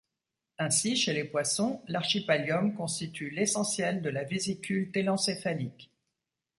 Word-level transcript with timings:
Ainsi, 0.57 0.95
chez 0.97 1.13
les 1.13 1.25
poissons, 1.25 1.83
l'archipallium 1.87 2.73
constitue 2.73 3.29
l'essentiel 3.29 4.01
de 4.01 4.09
la 4.09 4.23
vésicule 4.23 4.91
télencéphalique. 4.91 5.91